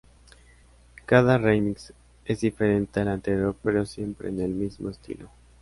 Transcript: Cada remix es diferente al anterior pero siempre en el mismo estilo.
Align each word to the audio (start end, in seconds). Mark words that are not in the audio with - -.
Cada 1.05 1.37
remix 1.37 1.93
es 2.25 2.41
diferente 2.41 2.99
al 3.01 3.09
anterior 3.09 3.55
pero 3.61 3.85
siempre 3.85 4.29
en 4.29 4.39
el 4.39 4.49
mismo 4.49 4.89
estilo. 4.89 5.29